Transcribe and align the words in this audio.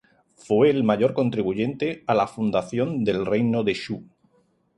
Fue 0.33 0.71
el 0.71 0.83
mayor 0.83 1.13
contribuyente 1.13 2.03
a 2.07 2.15
la 2.15 2.25
fundación 2.25 3.03
del 3.03 3.23
reino 3.23 3.63
de 3.63 3.75
Shu. 3.75 4.03